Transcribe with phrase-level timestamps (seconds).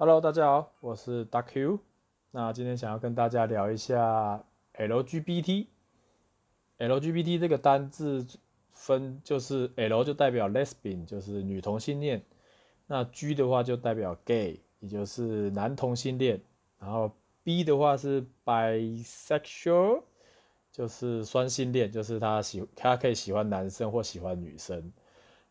[0.00, 1.80] Hello，大家好，我是 Duck。
[2.30, 5.66] 那今天想要跟大家聊一下 LGBT。
[6.78, 8.24] LGBT 这个单字
[8.70, 12.24] 分就是 L 就代表 Lesbian，就是女同性恋。
[12.86, 16.40] 那 G 的话就代表 Gay，也就是男同性恋。
[16.78, 17.10] 然后
[17.42, 20.04] B 的话是 Bisexual，
[20.70, 24.92] 就是双性恋，就是他喜他可以喜欢男生或喜欢女生。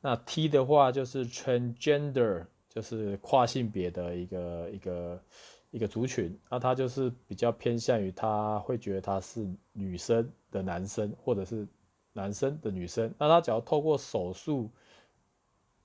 [0.00, 5.22] 那 T 的话就是 Transgender，就是跨性别的一个一个
[5.70, 6.38] 一个族群。
[6.50, 11.66] 那他就是比较偏向于他会觉得他是女生的男生，或者是
[12.12, 13.10] 男生的女生。
[13.16, 14.68] 那他只要透过手术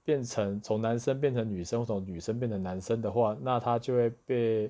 [0.03, 4.69] 变成从男生变成女生，或从女生变成男生的话，那他就会被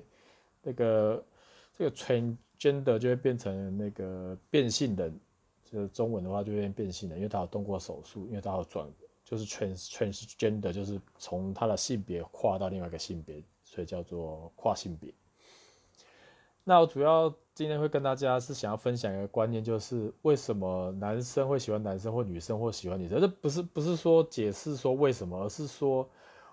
[0.62, 1.24] 那个
[1.76, 5.12] 这个 Transgender 就会变成那个变性人。
[5.64, 8.86] 就是中文的话就会变变性人，因为他有动过手术，因为他有转。
[9.24, 15.14] 就是 trans transgender，就是从他的性别跨到另外一个性别，所以叫做跨性别。
[16.64, 23.20] 那我主要今天会跟大家是想要分享一个观念，就是为什么男生会喜欢男生或女生或喜欢女生？
[23.20, 26.08] 这不是不是说解释说为什么，而是说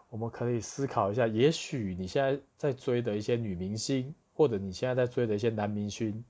[0.09, 6.23] 我们可以思考一下，也许你现在在追的一些女明星，或者你现在在追的一些男明星，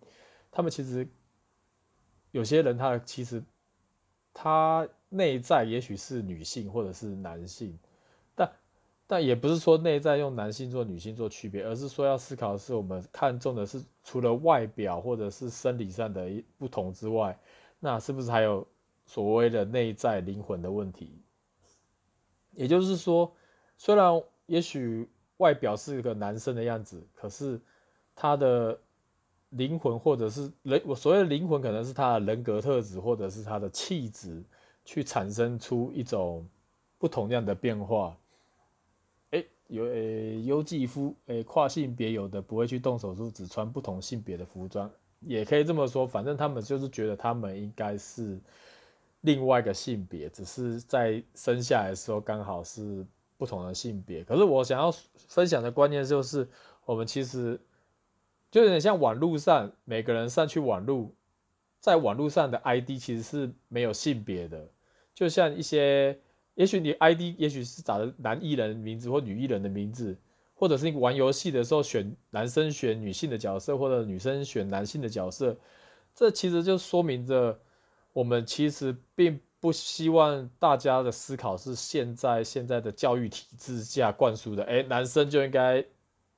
[0.49, 1.07] 他们其实
[2.31, 3.43] 有些人他其实
[4.33, 4.87] 他。
[5.09, 7.77] 内在也许是女性或者是男性，
[8.35, 8.51] 但
[9.07, 17.35] 但也不是说内在用男性做女性做区别，而是说要思考的是我们看重的是除了外表或者是生理上的不同之外，
[17.79, 18.67] 那是不是还有
[19.07, 21.19] 所谓的内在灵魂的问题？
[22.51, 23.33] 也就是说，
[23.77, 27.59] 虽然也许外表是一个男生的样子，可是
[28.13, 28.79] 他的
[29.49, 34.43] 灵魂或者是人，我所谓的灵魂可能是他的人格特质或者是他的气质。
[34.91, 36.43] 去产生出一种
[36.97, 38.17] 不同样的变化，
[39.29, 46.07] 哎，有诶，优继夫，诶，跨性别有的不会去动手术，只穿不同性别的服装，也可以这么说。
[46.07, 48.39] 反正他们就是觉得他们应该是
[49.21, 53.05] 另外一个性别，只是在生下来的时候刚好是
[53.37, 54.23] 不同的性别。
[54.23, 54.91] 可是我想要
[55.27, 56.49] 分享的观念就是，
[56.83, 57.61] 我们其实
[58.49, 61.11] 就有点像网络上每个人上去网络，
[61.79, 64.67] 在网络上的 ID 其实是没有性别的。
[65.19, 66.17] 就像一些，
[66.55, 70.17] 也许你 ID 也许是找的男艺人的名字或女艺人的名字，
[70.53, 75.57] 或者是你玩游戏的时候选男生选女性的角色，或者女生选男性的角色，
[76.15, 77.59] 这其实就说明着
[78.13, 85.83] 我们其实并不希望大家的思考是现在现在的教育体制下灌输的，诶，男生就应该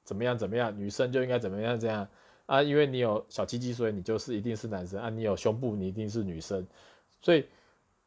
[0.04, 2.08] 怎么样怎么样，女生就应该怎么样这样
[2.48, 6.66] 啊，因为你有小鸡鸡，所以你就是一定是男生啊，你有胸部，你一定是女生，
[7.22, 7.46] 所以。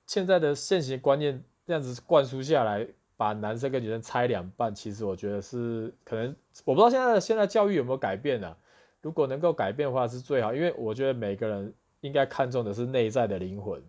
[0.06, 6.34] 现在的现行观念这样子灌输下来，把男生跟女生拆两半，其实我觉得是可能，
[6.64, 8.56] 我不知道现在的现在教育有没有改变啊？
[9.00, 13.82] 如果能够改变的话是最好，因为我觉得每个人应该看重的是内在的灵魂，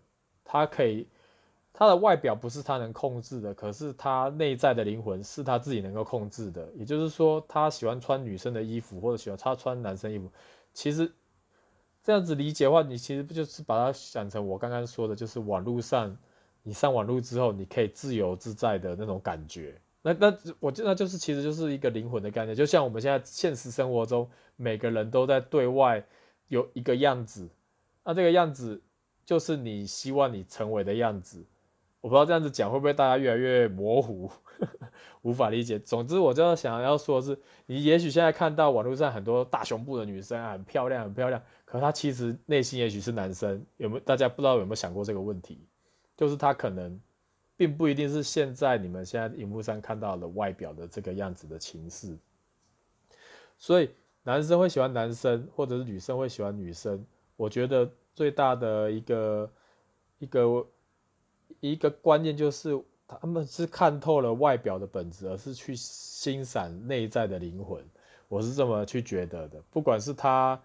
[0.44, 1.06] 他可以，
[1.72, 6.66] 他的外表不是他能控制的，可是他内在的灵魂是他自己能够控制的。
[6.74, 10.30] 也就是说，他喜欢穿女生的衣服，或者喜欢他穿男生衣服，
[10.72, 11.12] 其实。
[12.06, 16.16] 这样子理解的话，你其实不就是把它想成我刚刚说的，就是网络上，
[16.62, 19.76] 你上网络之后，你可以自由自在的那种感觉。
[20.02, 26.00] 那那我就那就是其实就是一个灵魂的概念，就像我们现在现实生活中，每个人都在对外
[26.46, 27.48] 有一个样子，
[28.04, 28.80] 那这个样子
[29.24, 31.44] 就是你希望你成为的样子。
[32.06, 34.30] 我不知道这样子讲会不会大家越来越模糊，
[35.22, 35.76] 无法理解。
[35.76, 37.36] 总之，我就想要说的是，
[37.66, 41.42] 你也许现在看到网络上很多大胸部的女生啊，很漂亮，很漂亮。
[41.64, 44.00] 可她其实内心也许是男生，有没有？
[44.02, 45.66] 大家不知道有没有想过这个问题？
[46.16, 46.96] 就是她可能
[47.56, 52.16] 并不一定是现在你们现在荧幕上看到的外表的这个样子的情势。
[53.58, 53.90] 所以
[54.22, 57.04] 男生会喜欢男生，或者是女生会喜欢女生。
[57.34, 59.50] 我觉得最大的一个
[60.20, 60.64] 一个
[61.60, 67.84] 一个观念就是，他们是看透了外表的本质，而是去欣赏内在的灵魂。
[68.28, 70.60] 我是这么去觉得的，不管是他。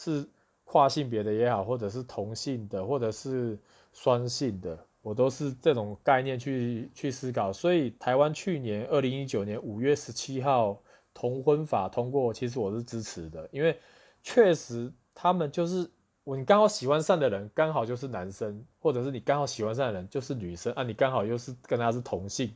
[0.00, 0.24] 是
[0.62, 3.58] 跨性别的也好，或者是同性的，或者是
[3.92, 7.52] 双性的，我都是这种概念去去思考。
[7.52, 10.80] 所以台湾去年二零一九年五月十七号
[11.12, 13.76] 同婚法通过，其实我是支持的，因为
[14.22, 15.90] 确实他们就是
[16.36, 22.54] 你刚好喜欢上的人刚好就是男生，或者是你刚好喜欢上的人就是女生啊，你刚好又是跟他是同性，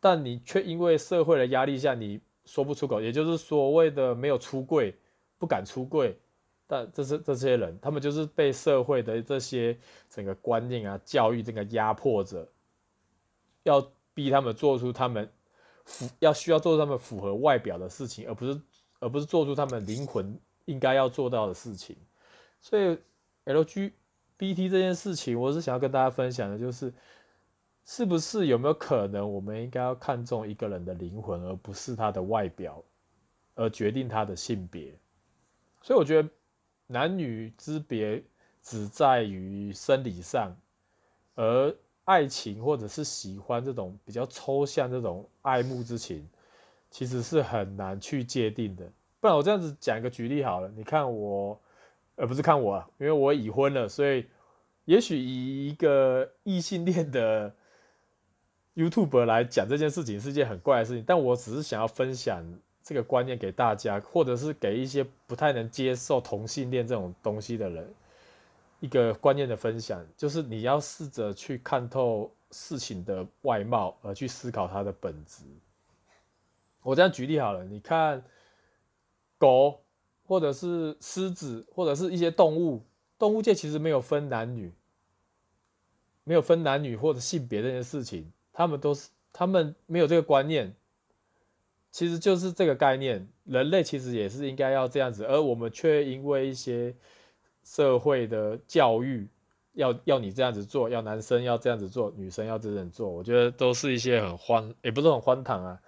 [0.00, 4.94] 但你却因为社会的压力下你说不出口，也就是所谓的没有出柜，
[5.38, 6.18] 不敢出柜。
[6.66, 9.74] 但这是这些人，他们就是被社会的这些
[10.10, 12.46] 整个观念啊、教育这个压迫着，
[13.62, 13.80] 要
[14.12, 15.26] 逼他们做出他们
[15.86, 18.60] 符要需要做他们符合外表的事情，而不是
[19.00, 21.96] 而不是做出他们灵魂应该要做到的事情。
[22.60, 22.98] 所以
[23.44, 23.92] LGBT
[24.70, 26.92] 这件事情，我是想要跟大家分享的，就是
[27.84, 32.82] 是不是有没有可能，我们应该要看重一个人的灵魂，而不是他的外表，
[33.54, 34.94] 而决定他的性别。
[35.82, 36.28] 所以我觉得
[36.86, 38.22] 男女之别
[38.62, 40.54] 只在于生理上，
[41.34, 41.74] 而
[42.04, 46.28] 爱情或者是喜欢这种比较抽象这种爱慕之情，
[46.90, 48.84] 其实是很难去界定的。
[49.20, 51.58] 不然我这样子讲一个举例好了，你看我，
[52.18, 54.26] 而不是看我，啊因为我已婚了，所以
[54.84, 57.54] 也许以一个异性恋的
[58.74, 62.44] YouTuber 来讲这件事情是件很怪的事情，但我只是想要分享
[62.82, 67.94] 这个观念给大家，或者是给一些不太能接受同性恋这种东西的人。
[68.80, 75.42] 一个观念的分享，就是你要试着去看透事情的外貌，而去思考它的本质。
[76.82, 78.22] 我这样举例好了，你看
[79.36, 79.80] 狗，
[80.28, 82.84] 或者是狮子，或者是一些动物，
[83.18, 84.72] 动物界其实没有分男女，
[86.22, 90.74] 没有分男女或者性别这件事情，他们都是，他们没有这个观念，
[91.90, 93.26] 其实就是这个概念。
[93.44, 96.94] 人类其实也是应该要这样子，而我们却因为一些。
[97.64, 99.28] 社会的教育
[99.74, 105.78] 要要你这样子做，要男生要这样子做，女生要这样子做，我觉得都是一些很荒，也不是很荒唐啊。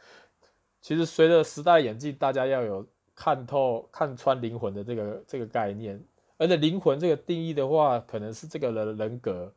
[0.83, 2.87] 其实随着时代演进，大家要有
[3.21, 6.03] 看透、看穿灵魂的这个这个概念。
[6.39, 9.53] 而且灵魂这个定义的话，可能是这个人的人格，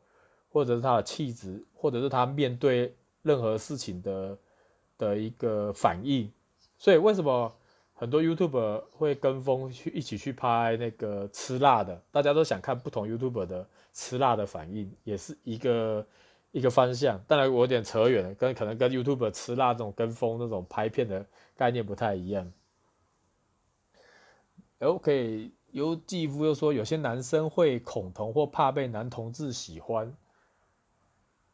[0.50, 4.38] 或者是他的气质，或者是他面对任何事情的
[4.98, 6.30] 的一个反应。
[6.76, 7.50] 所以为什么？
[7.96, 16.04] 很多 YouTuber 会跟风去一起去拍那个吃辣的，大家都想看不同 YouTube 的吃辣的反应，也是一个
[16.50, 17.22] 一个方向。
[17.28, 21.24] 当然我有点扯远了，跟可能跟 YouTube 吃辣这种跟风那种拍片的
[21.56, 22.52] 概念不太一样。
[24.84, 30.14] OK，有继父又说有些男生会恐同或怕被男同志喜欢。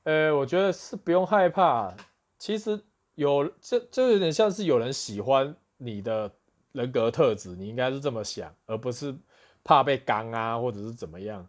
[0.05, 1.95] 呃，我觉得是不用害怕，
[2.39, 2.83] 其实
[3.15, 5.55] 有这就有点像是有人喜欢。
[5.83, 6.31] 你的
[6.73, 9.17] 人格特质，你应该是这么想，而不是
[9.65, 11.49] 怕被刚啊，或者是怎么样。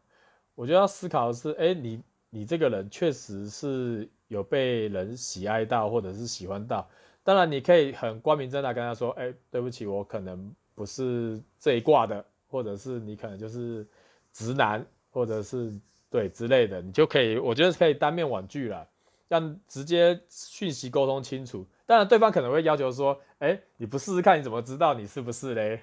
[0.55, 6.89] 我觉得要思考的是，哎，你你这个人确实是有被人喜爱到，或者是喜欢到。
[7.23, 13.85] 当然，你可以很光明正大跟他说，哎，对不起，我可能不是这一挂的，或者是你可能就是
[14.31, 15.73] 直男，或者是
[16.09, 18.87] 对之类的，你就可以，我觉得可以当面婉拒了，
[19.27, 21.65] 让直接讯息沟通清楚。
[21.85, 25.81] 当然，对方可能会要求说：“哎，你不试试看，你怎么知道你是不是嘞？”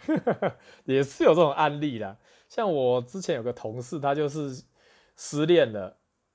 [0.86, 2.16] 也是有这种案例的。
[2.48, 4.64] 像我之前有个同事，他就是
[5.16, 5.94] 失恋了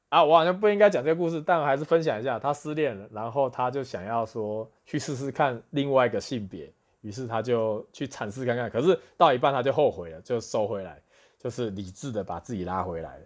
[0.09, 0.23] 啊。
[0.23, 2.37] 我好像不应该讲这个故事，但我还是分享一下。
[2.37, 6.71] 他失恋了，然后他就想要说去试试看另外一个性别，
[7.03, 8.67] 于是他就去尝试看看。
[8.67, 10.99] 可是到一半他就后悔了，就收回来，
[11.37, 13.21] 就是理智的把自己拉回来。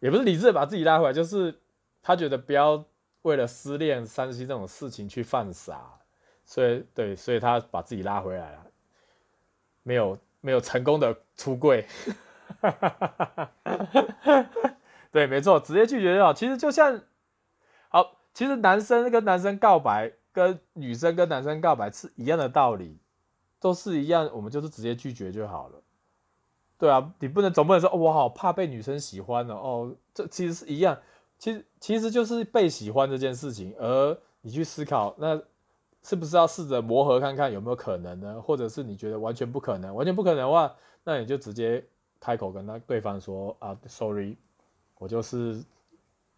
[0.00, 1.56] 也不是理智的把自己拉回来，就是
[2.02, 2.84] 他觉得不要。
[3.22, 6.00] 为了失恋、3C 这种事情去犯傻，
[6.42, 8.66] 所以对，所以他把自己拉回来了，
[9.82, 11.86] 没有没有成功的出柜，
[15.12, 16.32] 对，没错，直接拒绝就好。
[16.32, 16.98] 其实就像，
[17.90, 22.98] 好，其实男生跟男生告白，跟女生跟男生告白是一样的道理，
[23.60, 25.80] 都是一样，我们就是直接拒绝就好了。
[26.78, 30.98] 对啊，你不能总不能说，我好怕被女生喜欢了哦，这其实是一样。
[31.38, 35.40] 其实其实就是被喜欢这件事情，而你去思考，那
[36.02, 38.40] 是不是要试着磨合看看有没有可能呢？
[38.40, 40.74] 或者是你觉得完全不可能，完全不可能的话，
[41.04, 41.84] 那你就直接
[42.18, 44.36] 开口跟他对方说啊，sorry，
[44.98, 45.62] 我就是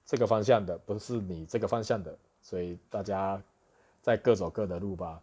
[0.04, 3.40] 这个方向的，不是你这个方向的，所以大家
[4.00, 5.20] 再各走各的路吧。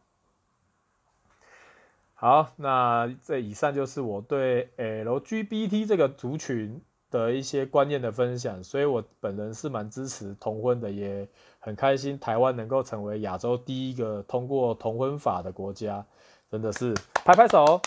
[2.22, 11.26] 好，那这以上就是我对 LGBT 这个族群的一些观念的分享，所以我本人是蛮支持同婚的，也
[11.60, 16.06] 很开心台湾能够成为亚洲第一个通过同婚法的国家，
[16.52, 17.80] 真的是拍拍手。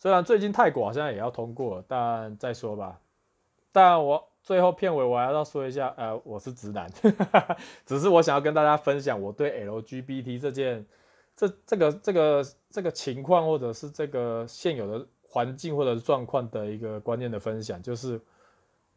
[0.00, 2.98] 虽然最近泰国好像也要通过，但再说吧。
[3.70, 6.90] 但我最后片尾我还要说一下，呃，我是直男，
[7.86, 10.84] 只是我想要跟大家分享我对 LGBT 这件
[11.48, 15.06] 这这个这个这个情况，或者是这个现有的。
[15.32, 18.20] 环境或者状况的一个观念的分享，就是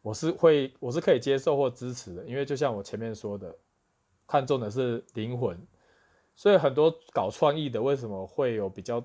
[0.02, 3.54] 我是会我是可以接受或支持的，因为就像我前面说的，
[4.26, 5.56] 看重的是灵魂，
[6.34, 9.00] 所以很多搞创意的为什么会有比较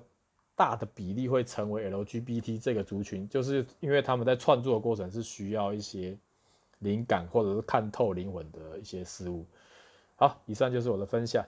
[0.56, 6.18] 大的比例会成为 LGBT 这个族群，就是因为他们在创作的过程是需要一些
[6.80, 9.46] 灵感或者是看透灵魂的一些事物。
[10.16, 11.46] 好，以上就是我的分享。